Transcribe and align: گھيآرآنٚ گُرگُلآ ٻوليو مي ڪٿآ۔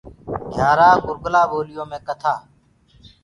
گھيآرآنٚ 0.53 1.01
گُرگُلآ 1.05 1.41
ٻوليو 1.51 1.83
مي 1.89 1.97
ڪٿآ۔ 2.07 2.33